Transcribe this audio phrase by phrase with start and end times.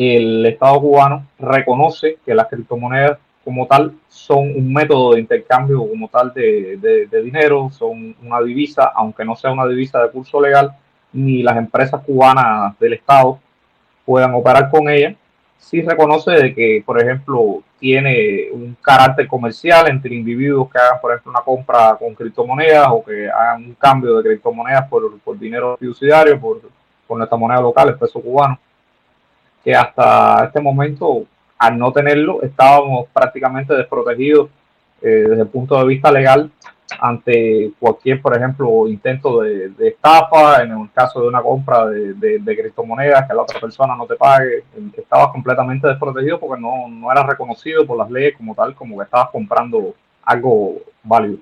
[0.00, 6.08] el Estado cubano reconoce que las criptomonedas como tal son un método de intercambio como
[6.08, 10.74] tal de, dinero, son una divisa, aunque no sea una divisa de curso legal,
[11.12, 13.38] ni las empresas cubanas del Estado
[14.06, 15.14] puedan operar con ella.
[15.58, 21.12] Sí reconoce de que, por ejemplo, tiene un carácter comercial entre individuos que hagan, por
[21.12, 25.76] ejemplo, una compra con criptomonedas o que hagan un cambio de criptomonedas por, por dinero
[25.76, 26.62] fiduciario, por,
[27.06, 28.58] por nuestra moneda local, el peso cubano,
[29.64, 31.24] que hasta este momento
[31.58, 34.48] al no tenerlo, estábamos prácticamente desprotegidos
[35.02, 36.50] eh, desde el punto de vista legal
[36.98, 43.28] ante cualquier, por ejemplo, intento de, estafa, en el caso de una compra de, criptomonedas,
[43.28, 44.64] que la otra persona no te pague,
[44.96, 49.04] estabas completamente desprotegido porque no, no era reconocido por las leyes como tal, como que
[49.04, 51.38] estabas comprando algo válido.